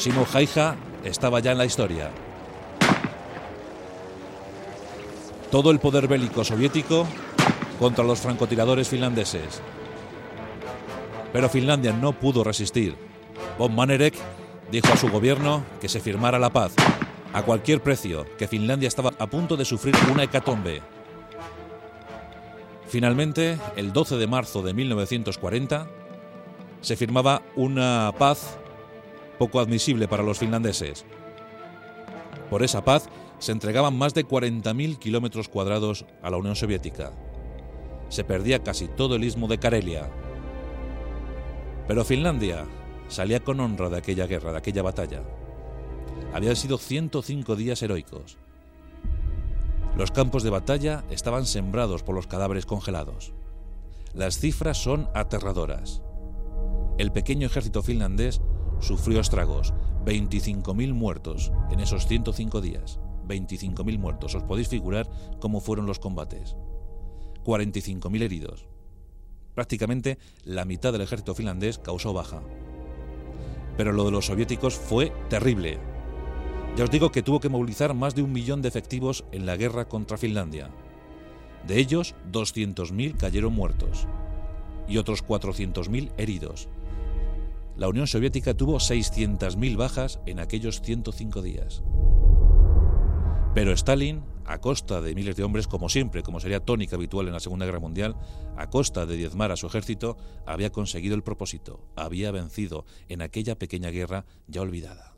Simo 0.00 0.26
Haija 0.32 0.76
estaba 1.04 1.40
ya 1.40 1.52
en 1.52 1.58
la 1.58 1.66
historia. 1.66 2.10
Todo 5.50 5.70
el 5.70 5.78
poder 5.78 6.08
bélico 6.08 6.42
soviético 6.42 7.06
contra 7.78 8.02
los 8.02 8.18
francotiradores 8.18 8.88
finlandeses. 8.88 9.60
Pero 11.34 11.50
Finlandia 11.50 11.92
no 11.92 12.14
pudo 12.14 12.42
resistir. 12.42 12.96
Von 13.58 13.74
Manerek 13.74 14.14
dijo 14.72 14.90
a 14.90 14.96
su 14.96 15.10
gobierno 15.10 15.64
que 15.82 15.90
se 15.90 16.00
firmara 16.00 16.38
la 16.38 16.48
paz 16.48 16.72
a 17.34 17.42
cualquier 17.42 17.82
precio, 17.82 18.24
que 18.38 18.48
Finlandia 18.48 18.88
estaba 18.88 19.12
a 19.18 19.26
punto 19.26 19.58
de 19.58 19.66
sufrir 19.66 19.94
una 20.10 20.22
hecatombe. 20.22 20.80
Finalmente, 22.88 23.58
el 23.76 23.92
12 23.92 24.16
de 24.16 24.26
marzo 24.26 24.62
de 24.62 24.72
1940, 24.72 25.86
se 26.80 26.96
firmaba 26.96 27.42
una 27.54 28.14
paz 28.18 28.59
poco 29.40 29.58
admisible 29.58 30.06
para 30.06 30.22
los 30.22 30.38
finlandeses. 30.38 31.06
Por 32.50 32.62
esa 32.62 32.84
paz 32.84 33.08
se 33.38 33.52
entregaban 33.52 33.96
más 33.96 34.12
de 34.12 34.28
40.000 34.28 34.98
kilómetros 34.98 35.48
cuadrados 35.48 36.04
a 36.20 36.28
la 36.28 36.36
Unión 36.36 36.56
Soviética. 36.56 37.12
Se 38.10 38.22
perdía 38.22 38.62
casi 38.62 38.86
todo 38.86 39.16
el 39.16 39.24
istmo 39.24 39.48
de 39.48 39.56
Karelia. 39.56 40.10
Pero 41.88 42.04
Finlandia 42.04 42.66
salía 43.08 43.40
con 43.40 43.60
honra 43.60 43.88
de 43.88 43.96
aquella 43.96 44.26
guerra, 44.26 44.52
de 44.52 44.58
aquella 44.58 44.82
batalla. 44.82 45.22
Habían 46.34 46.54
sido 46.54 46.76
105 46.76 47.56
días 47.56 47.82
heroicos. 47.82 48.36
Los 49.96 50.10
campos 50.10 50.42
de 50.42 50.50
batalla 50.50 51.02
estaban 51.08 51.46
sembrados 51.46 52.02
por 52.02 52.14
los 52.14 52.26
cadáveres 52.26 52.66
congelados. 52.66 53.32
Las 54.12 54.38
cifras 54.38 54.76
son 54.76 55.08
aterradoras. 55.14 56.02
El 56.98 57.10
pequeño 57.10 57.46
ejército 57.46 57.82
finlandés 57.82 58.42
sufrió 58.80 59.20
estragos, 59.20 59.72
25.000 60.04 60.92
muertos 60.92 61.52
en 61.70 61.80
esos 61.80 62.06
105 62.06 62.60
días. 62.60 62.98
25.000 63.28 63.98
muertos. 63.98 64.34
Os 64.34 64.42
podéis 64.42 64.68
figurar 64.68 65.08
cómo 65.40 65.60
fueron 65.60 65.86
los 65.86 65.98
combates. 65.98 66.56
45.000 67.44 68.22
heridos. 68.22 68.66
Prácticamente 69.54 70.18
la 70.44 70.64
mitad 70.64 70.92
del 70.92 71.02
ejército 71.02 71.34
finlandés 71.34 71.78
causó 71.78 72.12
baja. 72.12 72.42
Pero 73.76 73.92
lo 73.92 74.04
de 74.04 74.10
los 74.10 74.26
soviéticos 74.26 74.74
fue 74.74 75.12
terrible. 75.28 75.78
Ya 76.76 76.84
os 76.84 76.90
digo 76.90 77.10
que 77.10 77.22
tuvo 77.22 77.40
que 77.40 77.48
movilizar 77.48 77.94
más 77.94 78.14
de 78.14 78.22
un 78.22 78.32
millón 78.32 78.62
de 78.62 78.68
efectivos 78.68 79.24
en 79.32 79.46
la 79.46 79.56
guerra 79.56 79.88
contra 79.88 80.18
Finlandia. 80.18 80.70
De 81.66 81.78
ellos, 81.78 82.14
200.000 82.32 83.16
cayeron 83.16 83.52
muertos 83.52 84.06
y 84.88 84.98
otros 84.98 85.24
400.000 85.24 86.10
heridos. 86.16 86.68
La 87.80 87.88
Unión 87.88 88.06
Soviética 88.06 88.52
tuvo 88.52 88.76
600.000 88.76 89.74
bajas 89.74 90.20
en 90.26 90.38
aquellos 90.38 90.82
105 90.82 91.40
días. 91.40 91.82
Pero 93.54 93.72
Stalin, 93.72 94.22
a 94.44 94.60
costa 94.60 95.00
de 95.00 95.14
miles 95.14 95.34
de 95.34 95.44
hombres, 95.44 95.66
como 95.66 95.88
siempre, 95.88 96.22
como 96.22 96.40
sería 96.40 96.60
tónica 96.60 96.96
habitual 96.96 97.26
en 97.26 97.32
la 97.32 97.40
Segunda 97.40 97.64
Guerra 97.64 97.80
Mundial, 97.80 98.16
a 98.58 98.68
costa 98.68 99.06
de 99.06 99.16
diezmar 99.16 99.50
a 99.50 99.56
su 99.56 99.66
ejército, 99.66 100.18
había 100.44 100.70
conseguido 100.70 101.14
el 101.14 101.22
propósito, 101.22 101.80
había 101.96 102.30
vencido 102.32 102.84
en 103.08 103.22
aquella 103.22 103.58
pequeña 103.58 103.88
guerra 103.88 104.26
ya 104.46 104.60
olvidada. 104.60 105.14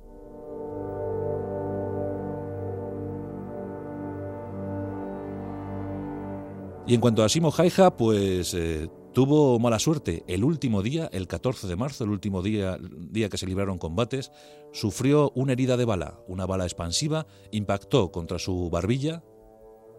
Y 6.86 6.94
en 6.94 7.00
cuanto 7.00 7.24
a 7.24 7.28
Simo 7.28 7.52
Haija, 7.58 7.96
pues 7.96 8.54
eh, 8.54 8.88
tuvo 9.12 9.58
mala 9.58 9.78
suerte. 9.78 10.24
El 10.26 10.44
último 10.44 10.82
día, 10.82 11.08
el 11.12 11.28
14 11.28 11.66
de 11.66 11.76
marzo, 11.76 12.04
el 12.04 12.10
último 12.10 12.42
día, 12.42 12.78
día 12.80 13.28
que 13.28 13.38
se 13.38 13.46
libraron 13.46 13.78
combates, 13.78 14.32
sufrió 14.72 15.32
una 15.34 15.52
herida 15.52 15.76
de 15.76 15.84
bala, 15.84 16.18
una 16.28 16.46
bala 16.46 16.64
expansiva, 16.64 17.26
impactó 17.50 18.10
contra 18.10 18.38
su 18.38 18.70
barbilla 18.70 19.22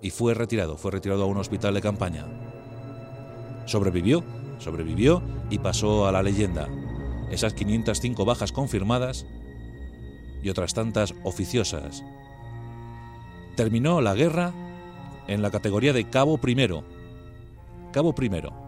y 0.01 0.09
fue 0.09 0.33
retirado, 0.33 0.77
fue 0.77 0.91
retirado 0.91 1.23
a 1.23 1.27
un 1.27 1.37
hospital 1.37 1.73
de 1.73 1.81
campaña. 1.81 2.25
Sobrevivió, 3.65 4.23
sobrevivió 4.59 5.21
y 5.49 5.59
pasó 5.59 6.07
a 6.07 6.11
la 6.11 6.23
leyenda. 6.23 6.67
Esas 7.31 7.53
505 7.53 8.25
bajas 8.25 8.51
confirmadas 8.51 9.25
y 10.41 10.49
otras 10.49 10.73
tantas 10.73 11.13
oficiosas. 11.23 12.03
Terminó 13.55 14.01
la 14.01 14.13
guerra 14.13 14.53
en 15.27 15.41
la 15.41 15.51
categoría 15.51 15.93
de 15.93 16.09
cabo 16.09 16.37
primero. 16.37 16.83
Cabo 17.93 18.13
primero. 18.13 18.62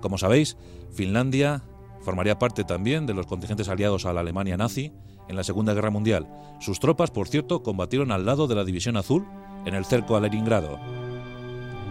Como 0.00 0.18
sabéis, 0.18 0.56
Finlandia 0.92 1.62
formaría 2.00 2.38
parte 2.38 2.64
también 2.64 3.06
de 3.06 3.14
los 3.14 3.26
contingentes 3.26 3.68
aliados 3.68 4.06
a 4.06 4.12
la 4.12 4.20
Alemania 4.20 4.56
nazi 4.56 4.92
en 5.28 5.36
la 5.36 5.44
Segunda 5.44 5.74
Guerra 5.74 5.90
Mundial. 5.90 6.28
Sus 6.60 6.80
tropas, 6.80 7.10
por 7.10 7.28
cierto, 7.28 7.62
combatieron 7.62 8.10
al 8.10 8.26
lado 8.26 8.46
de 8.46 8.54
la 8.54 8.64
División 8.64 8.96
Azul 8.96 9.26
en 9.64 9.74
el 9.74 9.84
cerco 9.84 10.16
a 10.16 10.20
Leningrado. 10.20 10.78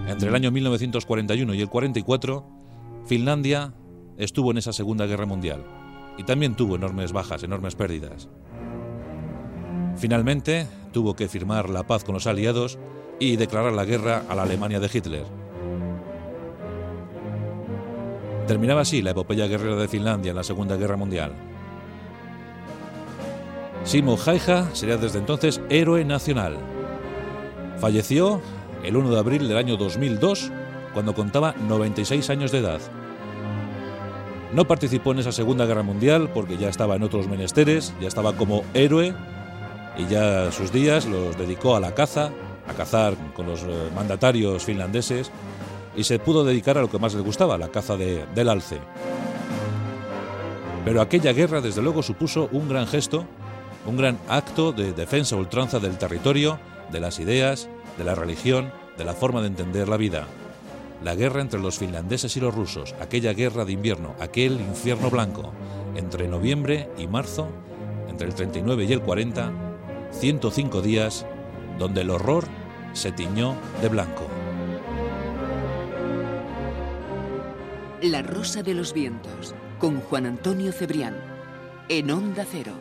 Entre 0.07 0.29
el 0.29 0.35
año 0.35 0.51
1941 0.51 1.53
y 1.53 1.61
el 1.61 1.69
44, 1.69 2.45
Finlandia 3.05 3.73
estuvo 4.17 4.51
en 4.51 4.57
esa 4.57 4.73
Segunda 4.73 5.05
Guerra 5.05 5.25
Mundial 5.25 5.63
y 6.17 6.23
también 6.23 6.55
tuvo 6.55 6.75
enormes 6.75 7.13
bajas, 7.13 7.43
enormes 7.43 7.75
pérdidas. 7.75 8.27
Finalmente, 9.95 10.67
tuvo 10.91 11.15
que 11.15 11.27
firmar 11.27 11.69
la 11.69 11.83
paz 11.85 12.03
con 12.03 12.13
los 12.13 12.27
aliados 12.27 12.79
y 13.19 13.35
declarar 13.35 13.73
la 13.73 13.85
guerra 13.85 14.23
a 14.27 14.35
la 14.35 14.43
Alemania 14.43 14.79
de 14.79 14.89
Hitler. 14.91 15.38
Terminaba 18.49 18.81
así 18.81 19.03
la 19.03 19.12
epopeya 19.12 19.45
guerrera 19.45 19.75
de 19.75 19.88
Finlandia 19.88 20.31
en 20.31 20.35
la 20.35 20.43
Segunda 20.43 20.75
Guerra 20.75 20.97
Mundial. 20.97 21.33
Simo 23.83 24.17
Haija 24.17 24.73
sería 24.73 24.97
desde 24.97 25.19
entonces 25.19 25.62
héroe 25.69 26.03
nacional. 26.03 26.57
Falleció 27.79 28.41
el 28.83 28.97
1 28.97 29.12
de 29.12 29.19
abril 29.19 29.47
del 29.47 29.55
año 29.55 29.77
2002 29.77 30.51
cuando 30.95 31.13
contaba 31.13 31.53
96 31.67 32.27
años 32.31 32.51
de 32.51 32.57
edad. 32.57 32.81
No 34.51 34.65
participó 34.65 35.12
en 35.12 35.19
esa 35.19 35.31
Segunda 35.31 35.67
Guerra 35.67 35.83
Mundial 35.83 36.31
porque 36.33 36.57
ya 36.57 36.69
estaba 36.69 36.95
en 36.95 37.03
otros 37.03 37.27
menesteres, 37.27 37.93
ya 38.01 38.07
estaba 38.07 38.33
como 38.33 38.63
héroe 38.73 39.13
y 39.95 40.07
ya 40.07 40.51
sus 40.51 40.71
días 40.71 41.05
los 41.05 41.38
dedicó 41.38 41.75
a 41.75 41.79
la 41.79 41.93
caza, 41.93 42.31
a 42.67 42.73
cazar 42.73 43.13
con 43.35 43.45
los 43.45 43.62
eh, 43.62 43.91
mandatarios 43.93 44.63
finlandeses 44.65 45.31
y 45.95 46.04
se 46.04 46.19
pudo 46.19 46.43
dedicar 46.43 46.78
a 46.78 46.82
lo 46.82 46.89
que 46.89 46.99
más 46.99 47.13
le 47.13 47.21
gustaba, 47.21 47.58
la 47.58 47.69
caza 47.69 47.97
del 47.97 48.49
alce. 48.49 48.80
Pero 50.86 51.02
aquella 51.02 51.34
guerra 51.34 51.62
desde 51.62 51.82
luego 51.82 52.02
supuso 52.02 52.49
un 52.52 52.69
gran 52.69 52.88
gesto, 52.88 53.25
un 53.86 53.97
gran 53.97 54.17
acto 54.28 54.71
de 54.71 54.93
defensa 54.93 55.36
ultranza 55.36 55.80
del 55.80 55.97
territorio, 55.97 56.60
de 56.91 56.99
las 56.99 57.19
ideas, 57.19 57.69
de 57.97 58.04
la 58.04 58.15
religión, 58.15 58.71
de 58.97 59.06
la 59.06 59.13
forma 59.13 59.41
de 59.41 59.47
entender 59.47 59.88
la 59.88 59.97
vida. 59.97 60.28
La 61.04 61.15
guerra 61.15 61.41
entre 61.41 61.60
los 61.60 61.78
finlandeses 61.78 62.36
y 62.36 62.39
los 62.39 62.54
rusos, 62.54 62.93
aquella 62.99 63.34
guerra 63.34 63.65
de 63.65 63.71
invierno, 63.71 64.15
aquel 64.19 64.60
infierno 64.60 65.10
blanco, 65.10 65.54
entre 65.95 66.28
noviembre 66.28 66.89
y 66.97 67.08
marzo, 67.08 67.47
entre 68.10 68.28
el 68.28 68.34
39 68.34 68.86
y 68.86 68.93
el 68.93 69.02
40, 69.02 69.52
105 70.12 70.82
días, 70.82 71.25
donde 71.78 72.02
el 72.02 72.10
horror 72.10 72.45
se 72.93 73.12
tiñó 73.12 73.56
de 73.82 73.88
blanco. 73.88 74.38
La 78.01 78.21
Rosa 78.21 78.63
de 78.63 78.73
los 78.73 78.93
Vientos, 78.93 79.53
con 79.77 79.99
Juan 79.99 80.25
Antonio 80.25 80.71
Cebrián, 80.71 81.17
en 81.89 82.09
Onda 82.12 82.45
Cero. 82.49 82.71